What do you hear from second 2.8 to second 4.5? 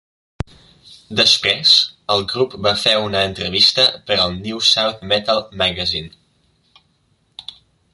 fer una entrevista per al